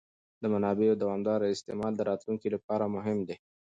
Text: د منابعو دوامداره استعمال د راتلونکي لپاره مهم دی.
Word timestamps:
د 0.41 0.43
منابعو 0.53 0.99
دوامداره 1.01 1.53
استعمال 1.55 1.93
د 1.95 2.01
راتلونکي 2.09 2.47
لپاره 2.55 2.85
مهم 2.95 3.19
دی. 3.27 3.35